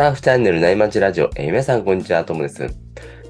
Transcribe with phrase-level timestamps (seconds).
[0.00, 2.74] ターフチャンネル内町ラジオ、えー皆さんこんにちは、ともです。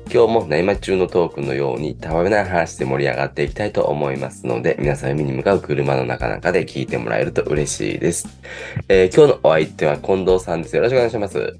[0.08, 8.28] 今日も内町中のトークのように、たわめない話で盛り上がっていきたいと思いますので、皆さん海に向かう車の中なんかで聞いてもらえると嬉しいです。
[8.88, 10.76] えー今日のお相手は近藤さんです。
[10.76, 11.38] よろしくお願いします。
[11.38, 11.53] よ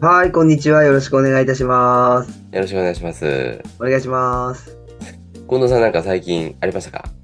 [0.00, 0.84] はい、こんにちは。
[0.84, 2.32] よろしくお願いいたします。
[2.50, 3.60] ろしくお願いします。
[3.78, 4.74] お願いします。
[5.46, 7.21] 近藤さんなんか最近ありましたか？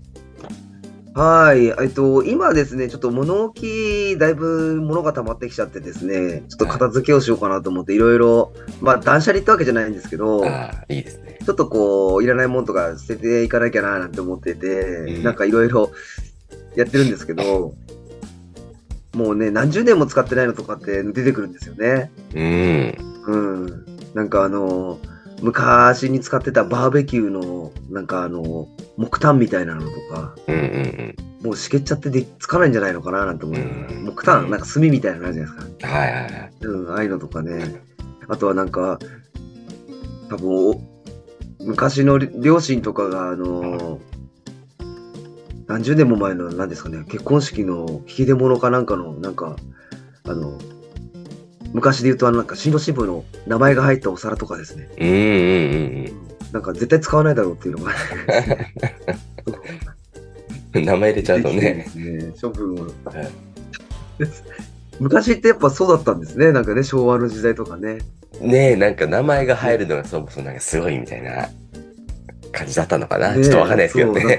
[1.19, 10.45] はい、えっと、今ですね、ちょっと物置、だいぶ物が溜まってきちゃってですね、ちょっと片付けをしようかなと思って、いろいろ、まあ、断捨離ってわけじゃないんですけど、
[10.89, 11.41] いいですね。
[11.45, 15.91] ちょっとこう、いらないものとか捨てていかなきゃななんて思ってて、んなんかいろいろ
[16.77, 17.75] やってるんですけど、
[19.13, 22.13] もうね、何十年も使ってないのとかって出てくるんですよね。
[22.33, 22.97] うん。
[23.27, 23.87] うん。
[24.15, 25.01] なんかあの、
[25.43, 31.47] 昔に使ってたバーベキューの、なんかあの、木炭みたいなのとか、うんうんうん。
[31.47, 33.59] もうしけっちゃってでつかないんじゃないのかななんて思う。
[33.59, 35.89] うん木炭、なんか炭みたいなのあるじゃないですか。
[35.89, 36.53] はいはいはい。
[36.61, 37.83] うん、ああいうのとかね。
[38.29, 38.99] あとはなんか、
[40.29, 40.81] 多分お
[41.61, 44.01] 昔の両親とかが、あの、
[45.67, 49.57] 何十年も前の、何ですかね、結婚式の引き出物かなんかの、なんか、
[50.25, 50.59] あの、
[51.73, 54.89] 昔で言うと、あの、なんか、新郎新婦の名前が入ったお皿とかですね。
[54.99, 55.17] うんうんう
[56.11, 57.93] んなんか、絶対使わないだろうっていうのが、
[60.75, 60.85] うん。
[60.85, 61.87] 名前入れちゃうとね。
[61.95, 62.89] ね、処分をは
[63.23, 63.29] い。
[64.99, 66.53] 昔ってやっぱそうだったんですね。
[66.53, 67.99] なんかね、昭和の時代とかね。
[68.41, 71.49] ねえ、なんか名前が入るのがそもそもなんかすごいみたいな
[72.53, 73.35] 感じだったのかな。
[73.35, 74.39] ねちょっとわかんないですけどね。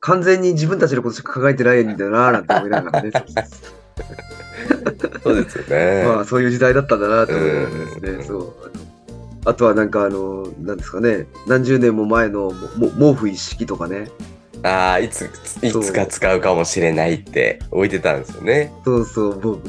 [0.00, 3.10] 完全に自分たちのことしか考えてないんだよな、なんて思いながらね。
[5.24, 6.04] そうですよね。
[6.06, 8.10] まあ、そういう時代だったんだなと思いながらですね。
[8.10, 8.54] うんそう。
[9.44, 14.10] あとはなんかあの、なんですかね、何十年も前のもも毛布一式とかね。
[14.62, 15.30] ああ、いつ、
[15.62, 18.72] いつか使うかもしれないって置いてたんですよね。
[18.84, 19.60] そうそう、もう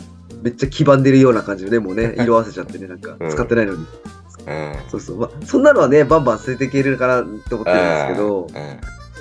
[0.42, 3.86] めっちゃ黄ばんでるような感じでね、もうね、 色あせちゃってね、なんかうん使ってないのに。
[4.48, 4.74] うん。
[4.90, 5.18] そうそう。
[5.18, 8.48] まあ、そんなのはね、バンバン捨てていけるかなって思ってるんですけど、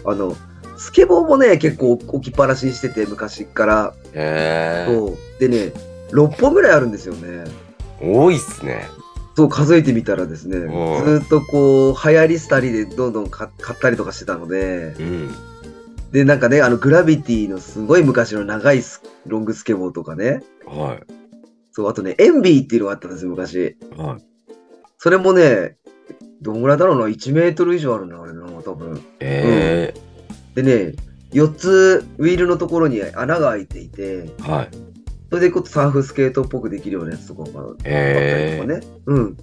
[0.07, 0.13] うん。
[0.13, 0.37] あの、
[0.77, 3.95] スケボーもね、結構置きっぱなしにしてて、昔から。
[4.15, 4.93] へえ。
[4.93, 5.41] そう。
[5.41, 5.73] でね、
[6.11, 7.45] 6本ぐらいあるんですよね。
[8.01, 8.89] 多いっすね。
[9.37, 15.35] そう、数えてみたらですね、ずんーっとこう、流行り廃りでどんどん買買ったりとかしてたので、うん。
[16.11, 20.99] で、なんかね、あの、グラビティのすごい昔の長いスロングスケボーとかね、は
[21.71, 23.55] そう、あとね、エンビーっていうのがあったんですよ、昔。
[23.55, 23.77] い。
[23.97, 24.25] はい。
[24.97, 25.77] それもね、
[26.43, 29.01] どんぐらいだろうな、1メートル以上あるな、あれな、多分。
[29.21, 29.95] え
[30.57, 30.95] でね、
[31.33, 34.43] 4つウィールのところに穴が開いていて、え。
[34.43, 34.69] はい。
[35.31, 38.57] それでこうサーフスケートっぽくできるようなやつとかがあったり。
[38.57, 38.81] とかね。
[39.07, 39.37] うん。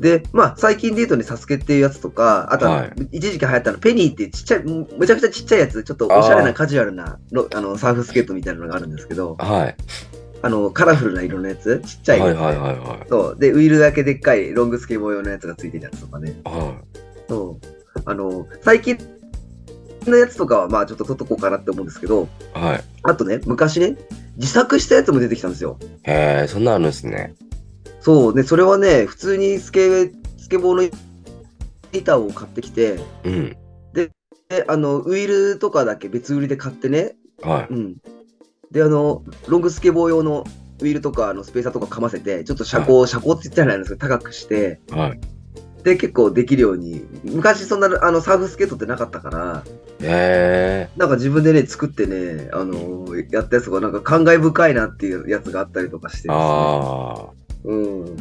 [0.00, 9.76] で、まあ、最近で言うとね、サスケっていうやつとか、あとは、はい一時期流行ったの、ペニーってちっちゃい、むめちゃくちゃちっちゃいやつ、ちょっとおしゃれなカジュアルなのあのサーフスケートみたいなのがあるんですけど、はい。
[10.42, 12.38] あの、カラフルな色のやつ、ちっちゃいやつ。
[12.38, 13.06] はいはいはいはい。
[13.10, 13.38] そう。
[13.38, 16.40] で、ウィールだけでっかいロングスケボー用のやつがついてるやつとかね。
[16.44, 16.80] は
[17.28, 18.02] そう。
[18.06, 18.96] あの、最近
[20.06, 22.58] のやつとかは、まあ、ちょっと取っとこうかなって思うんですけど、い。
[22.58, 22.84] はい。
[23.02, 23.98] あとね、昔ね、
[24.40, 25.78] 自作したやつも出てきたんですよ。
[26.04, 27.34] へえ、そんなのあるんですね。
[28.00, 28.34] そう。
[28.34, 30.96] で、それはね、普通にスケ、スケボーの
[31.92, 33.56] 板を買ってきて、うん。
[33.92, 34.10] で、
[34.66, 37.96] あの、ウィールとかだけ別売りで買ってね、はうん。
[38.70, 40.44] で、あの、ロングスケボー用の
[40.80, 44.92] ウィールとか、あの、スペーサーとかかませて、ちょっと車高、車高って言ったらないんですけど、高くして、い。
[44.94, 45.20] はい。
[45.82, 49.64] で、結構できるように、昔そんな、あの、サーフスケートってなかったから、
[50.02, 50.90] へえ。
[50.96, 56.34] なんか自分でね、作ってね、あの、やったやつがなんか感慨深いなっていうやつがあったりとかしてですね。
[56.34, 57.26] あ
[57.64, 58.16] うん。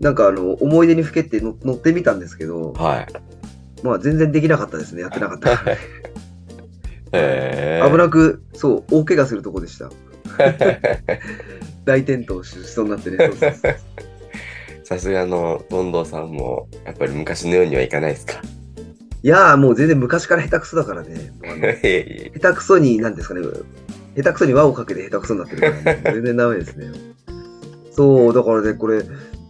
[0.00, 2.82] なんかあの、思い出にふけっての乗ってみたんですけど、あ。
[2.82, 3.06] はい。
[3.82, 5.02] まあ全然できなかったですね。
[5.02, 5.72] やってなかったから。
[5.72, 5.78] へ
[7.12, 7.82] え。
[7.90, 9.90] 危なく、そう、大怪我するとこでした。
[11.84, 13.16] 大転倒しそうになってね。
[13.18, 13.76] そうそうそう
[14.86, 18.34] さすがの近藤さんも、やっぱり昔のようにはいかないですか？
[19.24, 21.32] いやーもう全然昔から下手くそだからね。
[22.40, 23.42] 下手くそに、なんですかね。
[24.16, 26.86] 下手くそに輪をかけて下手くそになってるから、ね、全然ダメですね。
[27.90, 29.02] そう、だからね、これ、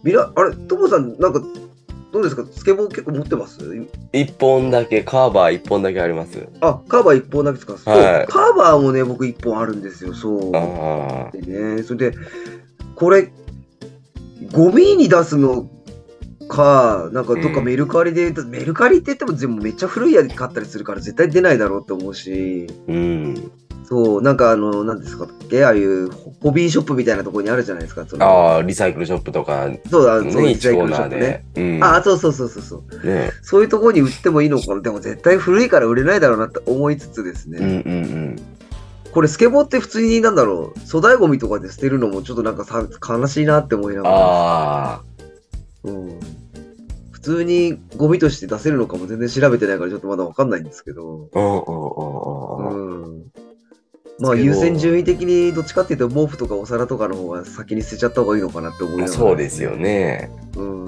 [0.03, 1.41] みな、あれ、ともさん、なんか、
[2.11, 2.43] どうですか？
[2.51, 3.59] スケボー結構持ってます？
[4.13, 6.47] 一本だけ、カーバー一本だけあります。
[6.61, 10.51] あ、カーバー一本だけですか、はいカーバーもね、僕一本あるんですよ、そう。
[10.55, 12.17] あでね、それで、
[12.95, 13.31] これ、
[14.51, 15.69] ゴミに出すの
[16.47, 22.91] か、なんかどっかメルカリで、メルカリって言っても全部めっちゃ古いやつ買ったりするから絶対出ないだろうって思うし、あ。
[22.91, 23.51] うん。
[23.83, 28.05] そう、なんかあの、なんですかっけああいうホビーショップみたいなところにあるじゃないですか。
[28.19, 31.45] ああ、リサイクルショップとか、そうだ、そうね、リサイ1コークルショップね。
[31.55, 31.83] うん。
[31.83, 33.07] あ、そうそうそうそうそう。
[33.07, 33.31] ね。
[33.41, 34.81] そういうところに売ってもいいのかな。
[34.81, 37.59] でも絶対古いから売れないだろうなって思いつつですね。
[37.59, 38.56] うんうんうん。
[39.17, 45.01] これスケボーって普通になんだろう、粗大ゴミとかで捨てるのもちょっとなんかさ悲しいなって思いなが
[45.83, 45.91] ら。
[45.91, 46.19] うん
[47.09, 51.29] 普通にゴミとして出せるのかも全然調べてないからちょっとまだわかんないんですけど。
[51.33, 51.39] う
[52.75, 53.23] ん。
[54.19, 59.75] まあ優先順位的にどっちかっていうと毛布とかお皿とかの方が先に捨てちゃった方がいいのかなって思いながら、そうですよ。
[59.75, 60.29] ね。
[60.55, 60.85] うん。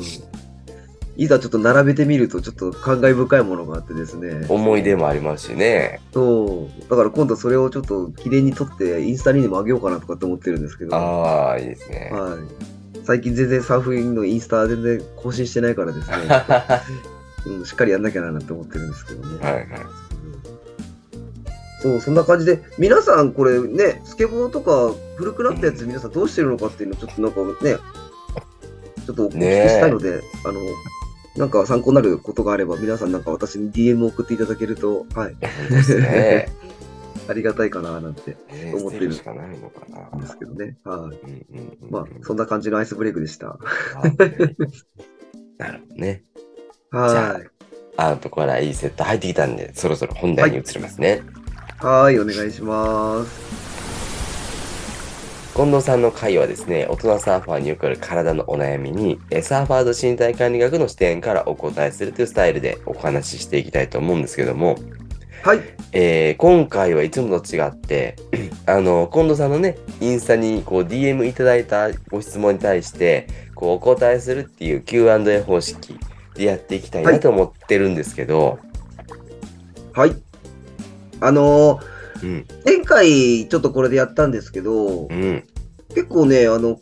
[1.19, 4.45] いざちょっと並べてみるとちょっと感慨深いものがあってですね。
[4.47, 5.99] 思い出もありますしね。
[6.13, 6.89] そう。
[6.89, 10.95] だから今度それをちょっと記念に撮ってインスタにでもあげようかなとかって思ってるんですけど。
[10.95, 12.09] ああ、いいですね。
[12.13, 13.03] はい。
[13.03, 16.15] 最近全然サーフィンのインスタ全然更新してないからですね。
[17.59, 19.39] うん、しっかりやんなきゃなって思ってるんですけどね。
[19.41, 19.65] はいはい。
[21.81, 27.77] そう、そんな感じで、皆さんこれね、スケボーとか古くなったやつ皆さんどうしてるのかっていうのをちょっとなんかね、
[29.05, 30.59] ちょっとお聞きしたいので、あの、
[31.39, 35.35] なんか参考になることがあれば、皆さんなんか私に DM 送っていただけると、はい。
[37.29, 40.19] ありがたいかななんてね思ってるしかないのかな。
[40.19, 40.77] ですけどね。
[40.83, 40.97] はい。
[40.97, 43.47] うんうんうんまあ、そんな感じのアイスブレイクでした。
[43.47, 43.57] は
[44.05, 44.17] い
[45.57, 46.23] なるほどね。
[46.91, 47.41] は
[47.95, 51.21] あとこらいいセット入ってきたんで、そろそろ本題に移りますね。
[51.81, 51.85] い。
[51.85, 53.68] はい、お願いします。
[55.55, 64.77] 近藤さんの回はですね、大人サーファーによくある体のお悩みに、えサーファーズ身体管理学の視点からお答えするというスタイルでお話ししていきたいと思うんですけども、
[65.43, 65.61] はい。
[65.91, 68.15] えー今回はいつもと違って、
[68.67, 75.97] あの、近藤さんのね、インスタにこう DM いただいたご質問に対して、こうお答えするっていう Q&A 方式
[76.35, 78.59] でやっていきたいなと思ってるんですけど、
[79.93, 80.15] はい。
[81.19, 85.43] あのーうん、前回ちょっとこれでやったんですけど、うん、
[85.89, 86.79] 結構ね、あの、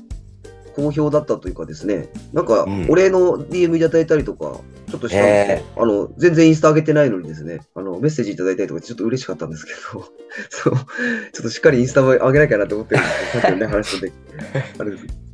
[0.75, 5.83] 好評だったというかですね、なんかうん、お礼の DM いただいたりとか、ちょっとしたんですよ。
[5.83, 10.05] あの、全然インスタ上げてないのにですね、あの、メッセージいただいたりとか、ちょっと嬉しかったんですけど、
[10.49, 14.11] そう、ちょっとしっかりインスタも上げなきゃなと思ってるんですけど、さっきのね、話とで、
[14.79, 15.27] あれです。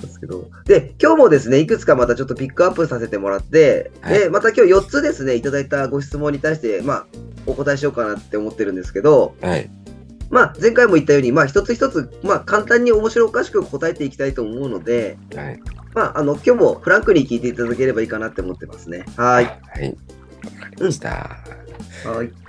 [0.00, 0.48] ですけど。
[0.64, 7.06] で、今日もですね、いくつかまたちょっとピックアップさせてもらって、はいで、また今日4つですね、いただいたご質問に対して、まあ、
[7.46, 9.70] お答えしようかなって思ってるんですけど、はい、
[10.30, 15.60] まあ、前回も言ったように、まあ、一つ一つ、まあ、簡単に面白おかしく答えていきたいと思うので、はい、
[15.94, 19.04] まあ、あの、今日もフランクに聞いていただければいいかなって思ってますね。
[19.16, 19.44] はい。
[19.44, 21.08] はい、わかりました。
[22.04, 22.48] はい。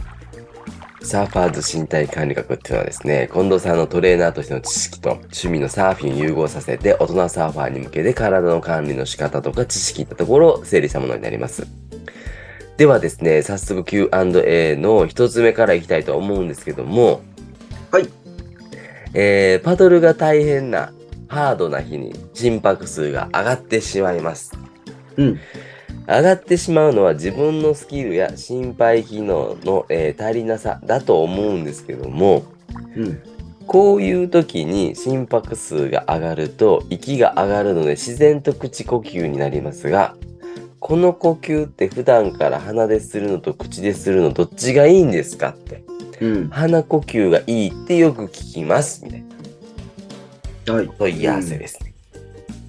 [1.02, 11.66] サーファーズ身体管理学っていうのはですね、近藤さんのトレーナーとしての知識と趣味のサーフィンを融合させて大人サーファーに向けて体の管理の仕方とか知識ってところを整理したものになります。
[12.80, 17.20] ではですね、早速 Q&A の一つ目からいきたいと思うんですけども、
[17.92, 18.08] はい。
[19.14, 20.94] えー、パドルが大変な
[21.28, 24.58] ハードな日に心拍数が上がってしまいます。
[25.18, 25.40] うん。
[26.08, 32.46] 上がってしまうのは自分のスキルや心肺機能の、えー足りなさだと思うんですけども
[32.96, 33.22] うん。
[33.68, 40.16] こういう時に心拍数が上がると息が上がるので自然と口呼吸になりますが
[40.80, 45.50] この呼吸って普段から鼻でするのと口でするのどっちがいいんですか？
[45.50, 45.84] って
[46.22, 46.50] うん。
[46.50, 49.24] 鼻呼吸がいいってよく聞きますみたい
[50.66, 50.90] なはい。
[50.98, 51.94] 問い合わせですね。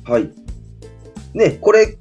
[0.04, 0.30] はい。
[1.34, 1.96] ね、これ、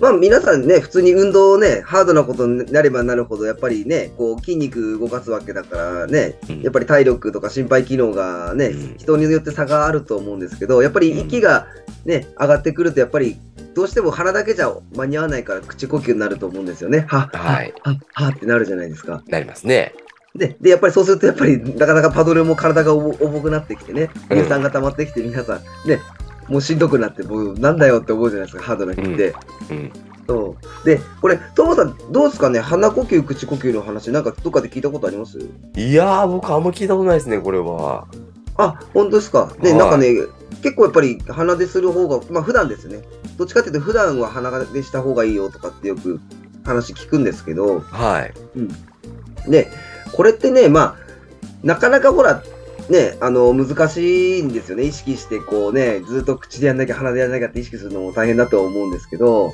[0.00, 11.66] まあ皆さんね、普通に運動をね、ハードなことになればなるほど、やっぱりね、こう筋肉動かすわけだからね、うんやっぱり体力とか心肺機能がね、うん人によって差があると思うんですけど、やっぱり息が
[12.04, 13.36] ね、上がってくると、やっぱり
[13.74, 17.06] どうしても鼻だけじゃ間に合わないから口呼吸になると思うんですよね。
[17.08, 19.22] は、はいは、は、はってなるじゃないですか。
[19.28, 19.94] なりますね。
[20.34, 26.00] で、で、やっぱりそうすると、やっぱりなかなかパドルも体が重重くなってきてね、うん乳酸が溜まってきて、皆さん、ね、
[26.48, 29.34] もうしんどくなって、もうなんだよって思うじゃないですか、ハードな日って。
[29.70, 29.92] うん。
[30.26, 35.38] そうで、これ、トモさん、どうですかね、鼻呼吸、口呼吸の話、なんかどっかで聞いたことあります？
[35.76, 38.06] いやー僕あんま聞いたことないですねこれは。
[38.56, 39.50] あ、本当ですか？
[39.60, 40.14] で、はいなんかね、
[40.62, 43.02] 結構やっぱり鼻でする方が、まあ普段ですね。
[43.38, 46.20] どっちかっていうと、普段は鼻でした方がいいよとかってよく
[46.64, 48.28] 話聞くんですけど、は
[49.46, 49.50] い。
[49.50, 49.70] で、
[50.12, 50.96] これってね、まあ、
[51.62, 52.42] なかなかほら、
[52.88, 54.84] ね、あの、難しいんですよね。
[54.84, 59.52] 意識して、こうね、ずっと口でやんなきゃ、鼻でやんなきゃって意識するのも大変だとは思うんですけど、うん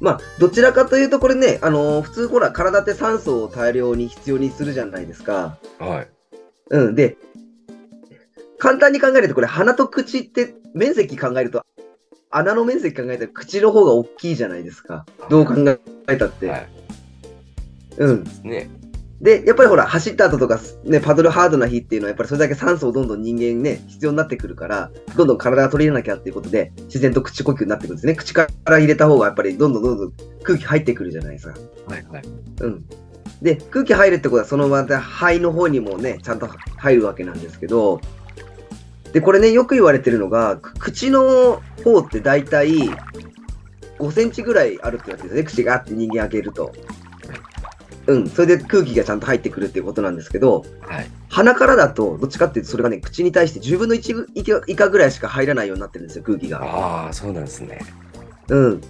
[0.00, 5.56] まあ、どちらかというと、これね、あの、普通ほら、体って酸素を大量に必要にするじゃないですか。
[5.78, 6.08] はい。
[6.70, 6.94] うん。
[6.94, 7.16] で、
[8.58, 11.64] 簡単に考えると、これ、鼻と口って面積考えると、
[12.30, 15.06] 穴の面積考えたら口の方が大きいじゃないですか。
[15.30, 15.54] どう考
[16.08, 16.48] えたって。
[16.48, 16.68] はい。
[17.96, 18.24] うん。
[18.42, 18.68] ね。
[19.20, 28.14] で、やっぱりほら、走った後とか、ね、パドルハードな日っていうのは、やっぱりそれだけ酸素をどんどん人間ね、必要になってくるから、どんどん体が取り入れなきゃっていうことで、自然と口呼吸になってくるんですね。
[28.14, 31.54] 口から入れた方が、やっぱりどんどんどんどん空気入ってくるじゃないですか。
[31.86, 32.22] はいはい。
[32.60, 32.84] うん。
[33.40, 38.00] で、空気入るってことは、そのまた肺の方にもね、ちゃんと入るわけなんですけど、
[39.12, 42.90] で、これね、よく言われてるのが、く口の方って大体
[43.98, 46.72] 5センチぐらいあるって言われてるんですね、口があって人間開けると。
[48.06, 51.10] うん、それで空気がちゃんと入ってくるっていうことなんですけど、はい。
[51.30, 56.62] 鼻からだと、どっちかっていうと、それがね、口に対して10分の1以下ぐらいしか入らないようになってるんですよ、空気が。
[56.62, 57.80] ああ、そうなんですね。
[58.48, 58.80] うん。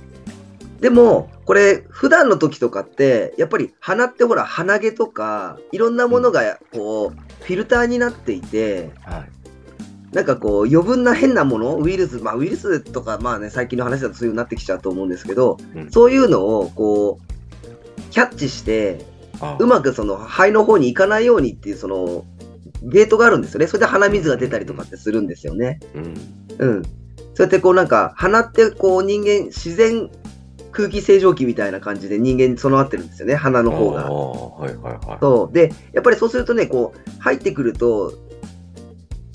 [0.80, 9.30] でも、これ、普段の時とかって、やっぱり鼻ってほら、鼻毛とか、いろんなものが、こう、フィルターになっていて、はい。
[10.14, 17.23] なんかこう、余分な変なもの、ウイルス、まあ、ウイルスとか、まあね、最近の話だとそういう風になってきちゃうと思うんですけど、うんそういうのを、こう、
[18.14, 19.04] キャッチして、
[19.40, 22.24] あうまくその肺の方に行かないようにっていう、その、
[22.84, 23.66] ゲートがあるんですよね。
[23.66, 25.80] それで鼻水が出たりとかってするんですよね。
[25.96, 26.14] うん。
[26.58, 26.82] うん。
[26.84, 26.90] そ
[27.38, 30.08] うやってこうなんか、鼻ってこう人間、自然
[30.70, 34.02] 空気清浄機みたいな感じで人間に備わってるんですよね、鼻の方が。
[34.02, 35.18] ああ、はいはいはい。
[35.20, 35.52] そう。
[35.52, 38.12] で、やっぱりそうするとね、こう、入ってくると、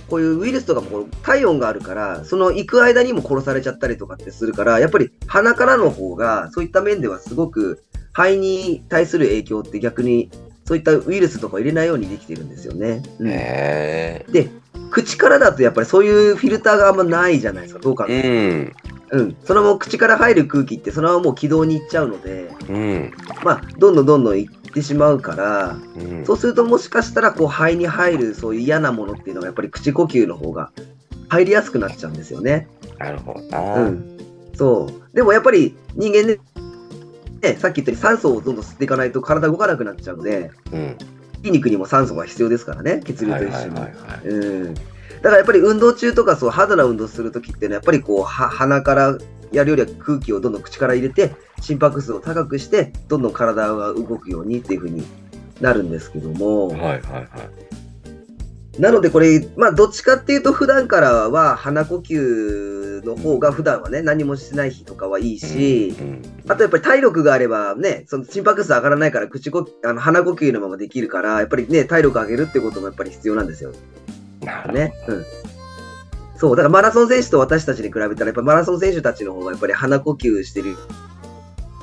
[0.10, 7.84] こういうウイルスとかもこう体温があるから、その行く間にも殺されちゃったりとかってするから、やっぱり鼻からの方が、そういった面ではすごく
[8.14, 10.30] 肺に対する影響って逆に、
[10.66, 13.02] そういったウイルスとか入れないようにできてるんですよね。
[13.20, 14.50] うんへで、
[14.92, 18.06] 口からだとやっぱりそういうフィルターがあんまないじゃないですか、どうか。
[18.08, 18.74] うん。
[19.12, 23.12] うん、そのまま口から入る空気ってそのままもう気道に行っちゃうので、うん。
[23.44, 26.26] まあ、どんどんどんどん行ってしまうから、うん。
[26.26, 30.72] そうするともしかしたらこう肺に入るそういう嫌なものっていうのがやっぱり口呼吸の方が
[31.30, 32.68] 入りやすくなっちゃうんですよね。
[33.00, 33.76] なるほどな。
[33.76, 34.18] うん、
[34.56, 35.16] そう。
[35.16, 36.40] でもやっぱり人間ね、
[37.42, 40.98] ねさっき言ったように酸素をどんどん吸っていかないと体動かなくなっちゃうので、うん。
[41.38, 43.80] 筋肉にも酸素が必要ですからね、血流はいと一緒に。
[44.26, 44.74] うん
[45.22, 49.18] だからやっぱり運動中とかそうハードな運動するときっていうのはやっぱりこうは鼻から
[49.52, 51.32] やるよりは空気をどんどん口から入れて
[51.62, 55.04] 心拍数を高くしてどんどん体が動くようにっていうふうに
[55.60, 57.30] なるんですけども、はいはいはい。
[58.80, 66.22] なのでこれまあどっちかっていうと普段からは鼻呼吸の方が普段はね何もしない日とかはいいし、うん。
[66.48, 73.72] あとやっぱり体力があればね、その心拍数上がらないから口呼あの鼻呼吸のままできるから、やっぱりね、体力上げるってこともやっぱり必要なんですよ。
[74.74, 74.94] ね。
[75.08, 75.26] うん。
[76.38, 80.78] そう、だからマラソン選手と私たちに比べたら、やっぱマラソン選手たちの方がやっぱり鼻呼吸してる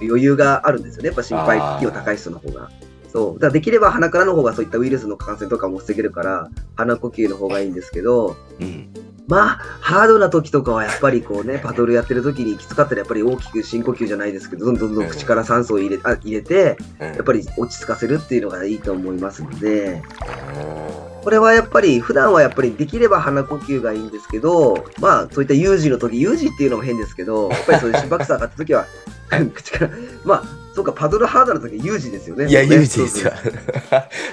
[0.01, 1.09] 余裕があるんですよね。
[1.09, 2.71] やっぱ心肺機能高い人の方が。
[3.13, 3.35] そう。
[3.35, 8.89] だからできれば鼻からの方がそういったウイルスの感染とかも防げるから、鼻呼吸の方がいいんですけど、うん。
[9.29, 17.07] まあ、ハードな時とかはやっぱりこうね、パドルやってる時にきつかったらやっぱり大きく深呼吸じゃないですけど、どんどんどん口から酸素を入れあ入れて、うん。
[17.09, 28.87] やっぱり落ち着かせるっていうのがいいと思いますので、あこれはやっぱり、普段はやっぱりできれば鼻呼吸がいいんですけど、まあ、そういった有事の時、有事っていうのも変ですけど、やっぱりそういう心拍数上がった時は、
[29.53, 29.91] 口から、
[30.25, 32.45] まあ、そうか、パドルハードな時は有事ですよね。
[32.45, 33.33] ーいや、もうね有事ですよ。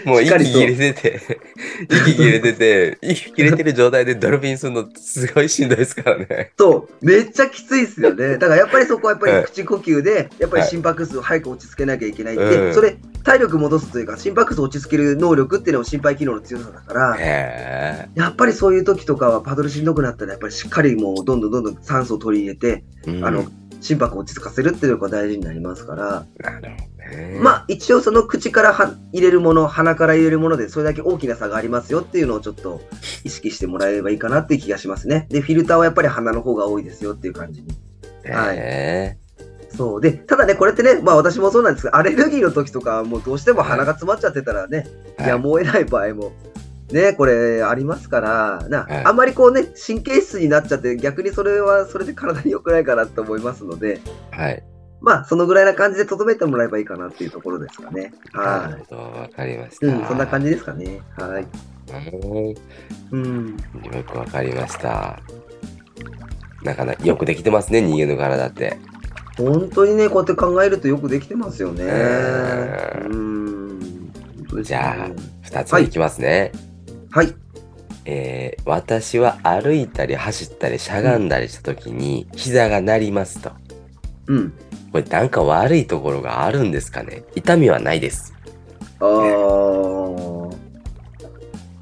[0.04, 1.40] もう息切れてて、
[1.90, 6.52] 息切れてて、息切れてる状態でドルフィンするのすごいしんどいですからね。
[6.60, 8.34] そう、めっちゃきついですよね。
[8.34, 23.12] だからやっぱりそこはやっぱはいり口呼吸で、やっぱり心拍数を早く落ち着けなきゃいけないって、うんそれ、体力戻すというか、心拍数を落ち着ける能力っていうのも心肺機能の強さだから、へやっぱりそういう時とかはパドルしんどくなったら、やっぱりしっかりもうどんどんどんどん酸素を取り入れて、え。
[23.12, 23.46] うんあの、
[23.84, 27.40] 心拍を落ち着かせるっていうのが大事になりますから、なるほどね。
[27.40, 32.82] まあ一応その口からは入れるもの、鼻から入れるものでそれだけ大きな差がありますよっていうのをちょっと
[33.24, 35.28] 意識してもらえればいいかなっていう気がしますね。
[35.30, 37.68] で、フィルターはやっぱり鼻の方が多いですよっていう感じに。
[38.32, 39.18] はいへ
[39.76, 40.02] そう。
[40.02, 44.88] で、ただね、これってね、まあ私もそうなんですけど、アレルギーの時とかはもうどうしても鼻が詰まっちゃってたらね、
[45.20, 46.32] えやむを得ない場合も、
[46.92, 54.00] ね、これありますから、な、はいあんまりこうね、神経質になっちゃって、逆にそれはそれで体に良くないかなと思いますので、
[54.32, 54.64] はい。
[55.04, 58.14] まあ、そのぐらいな感じで留めてもらえばいいかなっていうところですかね。
[58.34, 59.80] なはるほど、わかりましい。
[59.80, 59.88] た。
[59.88, 61.02] うん、そんな感じですかね。
[61.18, 61.48] はい。
[63.12, 63.58] うんうん。
[63.94, 65.20] よくわかりました。
[66.64, 68.78] なかなかよくできてますね、人間の体って。
[69.38, 71.84] 本当にね、こうやって考えるとよくできてますよね。
[71.86, 73.80] えうん。
[74.62, 75.10] じゃ
[75.42, 76.54] 二つ目いきますね。
[77.12, 77.34] はい。
[78.06, 83.52] えー私は歩いたり走ったりしゃがんだりした時に膝が鳴りますと。
[84.28, 84.54] うん。
[84.94, 87.24] これなんか悪いところがあるんですかね？
[87.36, 88.34] 痛みはないです。
[89.00, 90.56] あー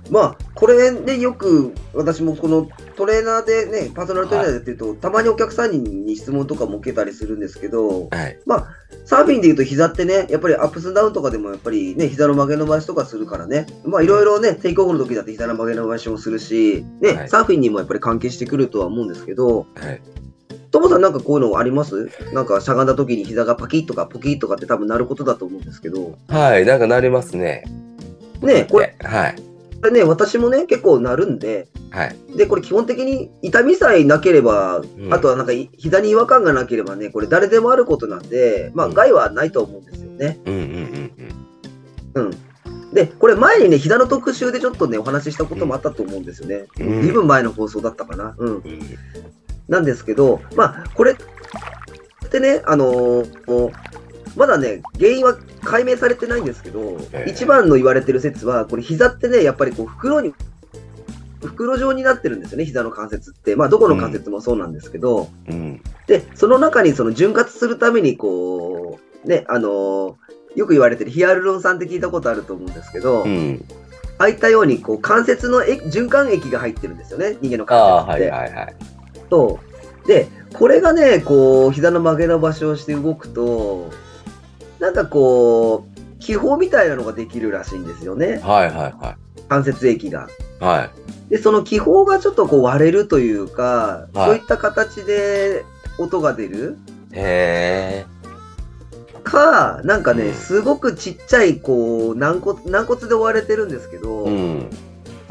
[0.09, 8.37] まあ、これね、よく私もこのトレーナーでね、パーソナルトレーナーでやってると、たまにお客さんに質問とかも受けたりするんですけど、はい。
[8.45, 8.67] まあ、
[9.05, 20.01] サーフィンで言うと膝ってね、やっぱりアップスダウンとかでもやっぱりね、膝の曲げ伸ばしとかするからね、まあいろいろね、テイクオフの時だって膝の曲げ伸ばしもするし、ね、はいサーフィンにもやっぱり関係してくるとは思うんですけど、はい。
[20.71, 22.09] ともさんなんかこういうのあります？
[22.33, 26.17] なんかしゃがんだ時に膝がパキッとかポキッとかって多分なることだと思うんですけど。
[26.29, 27.63] はい、なんかなりますね。
[28.41, 29.35] ねこれ、はい。
[29.81, 32.15] これね、私もね、結構なるんで、はい。
[32.37, 40.39] で、これ基本的に痛みさえなければ、うんあとはなんかい膝に違和感がなければね、これ誰でもあることなんで、まあうん害はないと思うんですよね。
[40.45, 41.11] うんうんうん
[42.15, 42.25] うん。
[42.25, 42.93] うん。
[42.93, 46.67] で、これ前にね、膝の特集でちょっとね、お話ししたこともあったと思うんですよね。
[46.79, 48.35] うん2分前の放送だったかな。
[48.37, 48.55] うん。
[48.55, 48.79] うん
[49.71, 51.15] なんですけど、まあ、これっ
[52.29, 53.71] てね、あのー
[54.37, 60.33] まだね、原因は解明されてないんですけど、ええ一番の言われてる説は、これ膝ってね、やっぱりこう袋に、
[61.43, 63.55] 袋状になってるんですよね、膝の関節って。
[63.57, 65.81] まあ、どこの関節もそうなんですけど、うん。
[66.07, 70.13] で、その中にその潤滑するために、こう、ね、あのー
[70.55, 73.63] よく言われてるヒアルロン酸って聞いたことあると思うんですけど、うん。
[74.17, 78.29] ああいったようにこう関節のえ循環液が入ってるんですよね、人間の関節って。
[78.29, 78.75] はいはいはい。
[79.31, 79.59] そ
[80.03, 80.07] う。
[80.07, 83.89] で、これがね、こう、膝の曲げ伸ばしをして動くと、
[84.79, 90.27] なんかこう、気泡みたいなのができるらしいんですよね、はいはいは関節液が。
[90.59, 90.63] い。
[90.63, 90.89] は
[91.29, 95.63] で、その気泡がちょっとこう割れるというか、はいそういった形で
[95.97, 96.77] 音が出る
[97.13, 97.15] い。
[97.15, 98.05] へえ。
[99.23, 104.69] か、なんかね、うんすごくちっちゃい、こう、軟骨、軟骨で覆われてるんですけど、うん。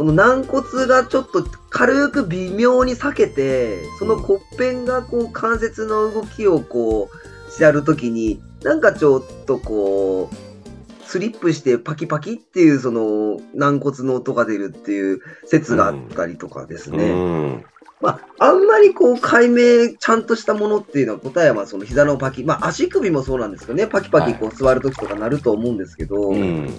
[0.01, 17.13] その軟骨がちょっと軽く微妙に裂けて、その骨片がこう関節の動きをこうしてやるときに、なんかちょっとこう、スリップしてパキパキっていうその軟骨の音が出るっていう説があったりとかですうね。
[17.13, 17.65] ん。
[18.01, 26.75] まあ、あんまりこう解明ちゃんとしたものっていうのは答えはその膝のパキ、まあ足首もそうなんですけどね、パキパキこう座るときとかなると思うんですけど、うん。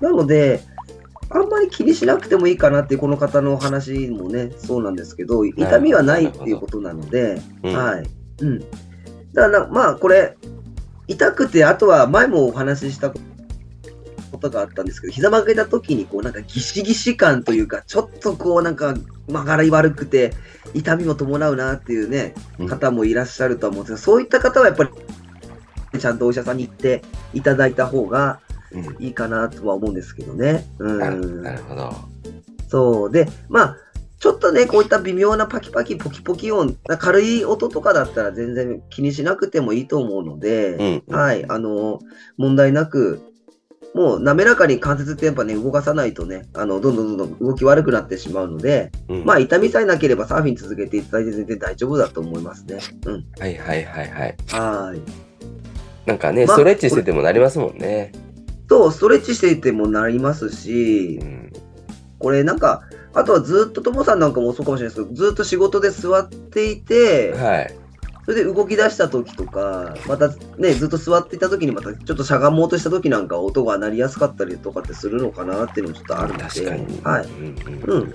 [0.00, 0.64] なので、
[1.32, 8.10] あんまり気にしなくてもいいかなっていうこの方のお話もね、そうなんですけど、痛みはないっていうことなので、うんはい。
[8.40, 8.58] うん。
[8.58, 8.70] だか
[9.34, 10.36] らな、まあ、これ、
[11.06, 13.18] 痛くて、あとは前もお話ししたこ
[14.40, 18.94] とがあったんですけど、膝曲げた時に、こう、なんかギシギシ感というか、ちょっとこう、なんか
[19.28, 20.32] 曲がり悪くて、
[20.74, 24.90] 痛みも伴うなっていうね、うん方もいらっしゃるとは思うんですが、そういった方はやっぱり、
[26.00, 27.02] ちゃんとお医者さんに行って
[27.34, 28.49] いただいた方がうん
[28.98, 30.66] いいかなとは思うんですけどね。
[30.78, 31.42] うなるん。
[31.42, 31.94] なるほど。
[32.68, 33.10] そう。
[33.10, 33.76] で、まあ、
[34.18, 41.14] ちょっとね、こういった微妙なパキパキ、ポキポキ音、軽い音とかだったら全然気にしなくてもいいと思うので、うん。
[41.14, 42.00] はい、あの、
[42.36, 43.22] 問題なく、
[43.94, 52.78] もう滑らかに関節ってやっぱね、動かさないとね、あの、どんどんどんどん動き悪くなってしまうので、うんまあ、痛みさえなければサーフィン続けていただいて全然大丈夫だと思いますね。
[53.06, 53.24] うん。
[53.38, 54.36] はいはいはいはい。
[54.48, 55.00] はい。
[56.06, 58.12] なんかね、まあストレッチしててもなりますもんね。
[58.70, 61.52] と、ストレッチしていてもなりますうし、ん。
[62.20, 67.74] これなんか、あとはずっと、ともさんなんかもそうかもしれないですけど、ずっと仕事で座っていて、はい。
[68.26, 77.00] それで動き出した時とか、またね、ずっと座っていた時にまたちょっとしゃがもうとした時なんかは音が鳴りやすかったりとかってするのかなっていうのもちょっとあるので、確かに。
[77.02, 77.24] はい。
[77.26, 78.14] うんうん。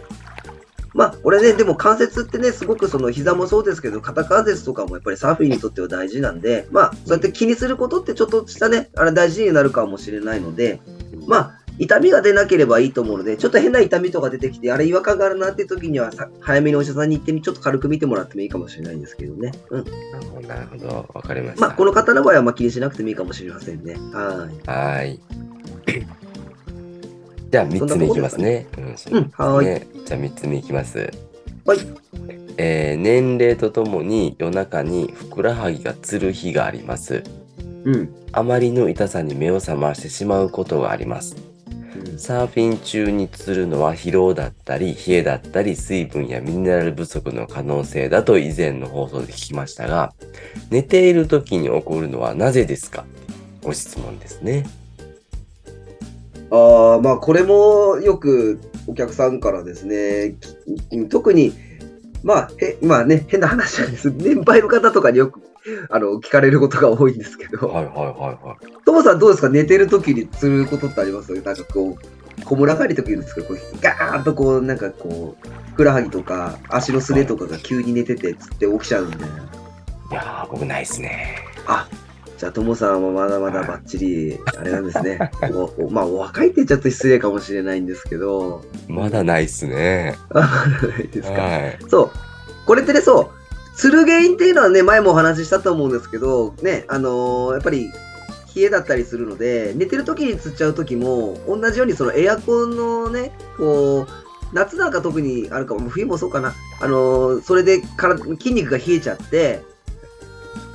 [0.95, 10.79] まあ、これね、でも関節ってね、すごくその膝もそうですけど、肩関節とかもやっぱりサーフィンにとっては大事なんで、まあ、そうやって気にすることってちょっとしたね、あれ大事になるかもしれないので、
[11.27, 19.51] まあ、痛みが出なければいいと思うので、ちょっと変な痛みとか出てきて、あれ違和感があるなっていう時にはさ、早めにお医者さんに行ってみ、ちょっと軽く見てもらってもいいかもしれないんですけどね。
[19.69, 20.47] うん。
[20.47, 21.10] なるほど。
[21.13, 21.67] わかりました。
[21.67, 23.95] まあ、この方の場合はまあ気にしなくてもいいかもしれませんね。
[24.13, 24.67] はい。
[24.67, 26.24] はーい。
[27.55, 28.67] じゃあ、3つ目いきますね。
[28.77, 29.87] うん、そうですはーいね。
[30.05, 31.09] じゃあ、3つ目いきます。
[31.63, 31.77] はい。
[32.57, 37.23] えー年齢とともに夜中にふくらはぎがつる日があります。
[37.85, 38.13] うん。
[38.33, 41.37] あまりの痛さに目を覚ましてしまうことがあります。
[42.17, 50.13] サーフィン中につるのは疲労だったり、冷えだったり、水分やミネラル不足の可能性だと以前の放送で聞きましたが、
[50.71, 53.05] 寝ている時に起こるのはなぜですか？
[53.63, 54.65] ご質問ですね。
[56.51, 60.38] ああ、まあ、これもよくお客さんからですね、
[60.89, 61.53] き特に、
[62.23, 64.12] まあ、へまあね、変な話なんです。
[64.15, 65.41] 年配の方とかによく
[65.89, 68.84] あの聞かれることが多いんですけど、はいはいはいはい。
[68.86, 69.49] トモさんどうですか？
[69.49, 71.34] 寝てる時にすることってあります？
[71.34, 79.29] なんかこう、小村がりとか言うんですけど、こうガーンとこう、なんかこう、ふくらはぎとか足のすねとかが急に寝ててつって起きちゃうみたい
[80.12, 81.38] やー、僕ないっすね。
[81.67, 81.88] あ
[82.38, 85.32] じゃあ、ともさんはまだまだばっちり、あれなんですね。
[85.54, 90.17] おおまあ、お若いって言っちゃうと失礼かもしれないんですけど、まだないっすね。
[90.32, 90.39] あ
[90.82, 91.41] まだないですか。
[91.41, 91.78] はい。
[91.89, 92.10] そう。
[92.65, 93.28] これってね、そう。
[93.76, 97.89] つる原因っていうのはね、前もお話ししたと思うんですけど、ね、あのーやっぱり、
[98.56, 104.08] 冷えだったりするので、寝てる時につっちゃう時も、同じようにそのエアコンのね、こう、
[104.54, 106.54] 夏なんか特にあるかも、冬もそうかな。
[106.80, 109.62] あのーそれでから筋肉が冷えちゃって、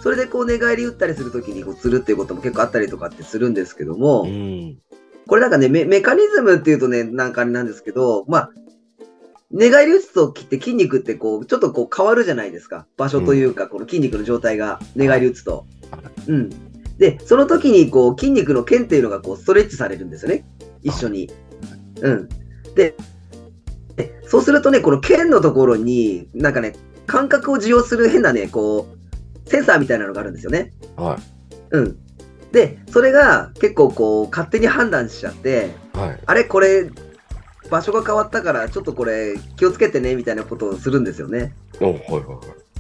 [0.01, 4.79] それでこう寝返り打ったりするときにこうつるっていうことも結構あったりとかってするんですけども、うん。
[5.27, 8.51] これなんかねメ、メカニズムっていうとね、なんかあれなんですけど、まあ、
[9.51, 12.87] 寝返り打つときって筋肉ってこう、ちょっとこう変わるじゃないですか。
[12.97, 15.67] 場所というか、この筋肉の状態が寝返り打つと。
[16.29, 16.51] うん。
[16.99, 20.45] で、その時にこう、筋肉の腱っていうのがこう、ストレッチされるんですよね。
[20.83, 21.31] 一緒に。
[22.01, 22.29] うん。
[22.75, 22.95] で、
[23.97, 26.75] でそうするとね、この腱のところに、なんかね、
[27.07, 29.00] 感覚を受容する変なね、こう、
[29.51, 30.73] センサーみたいなのがあるんですよね。
[30.97, 31.19] は
[31.71, 31.97] うん。
[32.53, 35.99] で、それが結構こう、勝手に判断しちゃって、い。
[35.99, 36.21] はい。
[36.25, 36.89] あれこれ、
[37.69, 41.53] 場所が変わったから、ちょっとこれ気をつけてね、みたいなことをするんですよね。
[41.81, 42.21] おはいはいはい。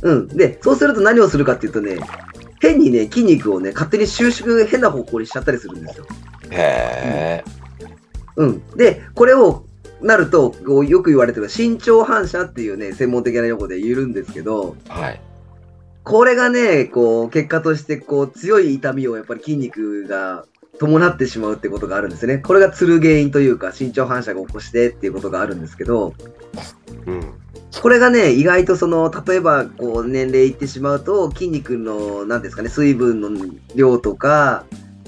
[0.02, 0.28] うん。
[0.28, 1.98] で、そうすると何をするかっていうとね、
[2.60, 6.06] 変にね、筋肉をね、勝手に収縮変な方向にしちゃったりするんですよ。
[6.50, 7.44] へえ。
[8.36, 8.66] うん。
[8.76, 9.64] で、これを
[10.02, 15.20] なると、こうよく言われてる身長反射っていうね、専門的な用語で言うんですけど、はい。
[16.04, 20.44] これがね、こう、結果として、こう、強い痛みをやっぱり筋肉が
[20.78, 22.38] 伴ってしまうってことがあるんですね。
[22.38, 26.14] これがつる原因というか、身長反射が起こしてっていうことがあるんですけど、
[27.06, 27.34] うん。
[27.82, 33.30] これがね、意外とその、例えば、こう、年齢いってしまうと、筋肉の、なんですかね、水分の
[33.74, 34.64] 量とか、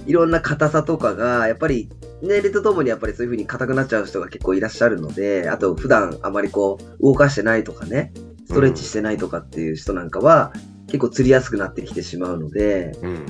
[0.06, 1.88] いろんな硬さとかが、やっぱり、
[2.20, 8.12] 年齢とともにやっぱりそういう風に硬くなっちゃう人が結構いらっしゃるので、あと、普段あまりこう、動かしてないとかね、
[8.46, 10.52] ストレッチしてないとかっていう人なんかは、
[10.92, 13.26] 結構釣りやすくなってきてしまうので、うん。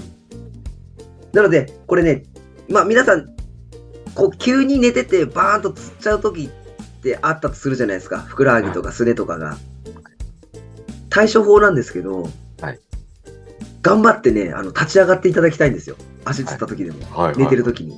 [1.33, 2.25] なので、これね、
[2.69, 3.37] まあ皆さん、
[4.17, 8.19] こう急に寝ててバーンと釣っちゃう時ってあったとするじゃないですか。
[8.19, 9.57] ふくらはぎとかすねとかが。
[11.09, 12.25] 対処法なんですけど、
[12.61, 12.81] はい
[13.83, 15.97] 頑張ってね、あの立ち上がっていただきたいんですよ。
[16.25, 16.99] 足つった時でも。
[17.17, 17.37] はい。
[17.37, 17.97] 寝てる時に。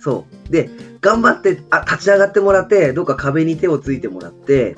[0.00, 0.52] そう。
[0.52, 4.76] で、頑張ってあ立ち上がってもらって、どっか壁に手をついてもらって、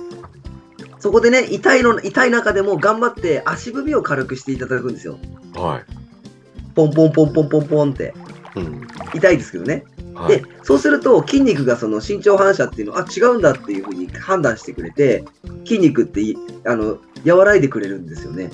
[1.04, 5.18] そこでね、痛いの、痛い中でも頑張って足踏みを軽くしていただくんですよ。
[5.54, 6.72] はい。
[6.74, 8.14] ポンポンポンポンポンポンって。
[8.56, 8.88] うん。
[9.12, 9.84] 痛いですけどね。
[10.14, 15.26] はいで。、そうすると筋肉がその身長反射っていうのあ違うんだっていうふうに判断してくれて
[15.66, 18.50] 筋肉っていあの和らいでくれるんですよね。